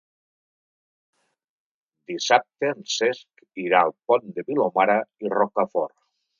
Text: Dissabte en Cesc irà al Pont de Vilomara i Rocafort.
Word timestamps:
Dissabte 2.13 2.73
en 2.77 2.83
Cesc 2.95 3.63
irà 3.67 3.85
al 3.89 3.97
Pont 4.09 4.37
de 4.39 4.49
Vilomara 4.51 5.01
i 5.29 5.35
Rocafort. 5.39 5.99